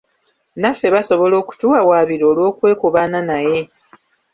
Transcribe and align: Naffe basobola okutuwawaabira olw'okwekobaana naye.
Naffe 0.59 0.87
basobola 0.95 1.35
okutuwawaabira 1.41 2.23
olw'okwekobaana 2.31 3.19
naye. 3.29 3.59